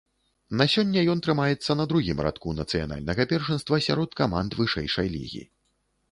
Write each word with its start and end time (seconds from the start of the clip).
На 0.59 0.65
сёння 0.75 1.01
ён 1.13 1.19
трымаецца 1.25 1.75
на 1.81 1.85
другім 1.91 2.23
радку 2.27 2.53
нацыянальнага 2.59 3.27
першынства 3.33 3.79
сярод 3.89 4.17
каманд 4.21 4.57
вышэйшай 4.61 5.13
лігі. 5.17 5.43